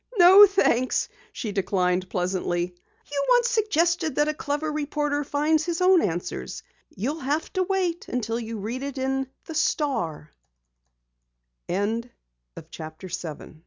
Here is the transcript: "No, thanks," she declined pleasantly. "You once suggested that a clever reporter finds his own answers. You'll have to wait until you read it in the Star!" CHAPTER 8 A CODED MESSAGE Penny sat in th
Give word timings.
"No, 0.17 0.47
thanks," 0.47 1.09
she 1.31 1.51
declined 1.51 2.09
pleasantly. 2.09 2.73
"You 3.11 3.25
once 3.33 3.47
suggested 3.51 4.15
that 4.15 4.27
a 4.27 4.33
clever 4.33 4.71
reporter 4.71 5.23
finds 5.23 5.63
his 5.65 5.79
own 5.79 6.01
answers. 6.01 6.63
You'll 6.89 7.19
have 7.19 7.53
to 7.53 7.61
wait 7.61 8.07
until 8.07 8.39
you 8.39 8.57
read 8.57 8.81
it 8.81 8.97
in 8.97 9.27
the 9.45 9.53
Star!" 9.53 10.31
CHAPTER 11.69 12.07
8 12.09 12.09
A 12.57 12.61
CODED 12.61 12.77
MESSAGE 12.77 12.97
Penny 12.99 13.09
sat 13.11 13.41
in 13.41 13.47
th 13.53 13.57